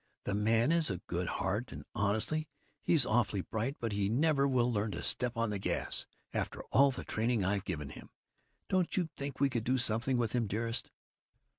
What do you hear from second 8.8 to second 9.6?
you think we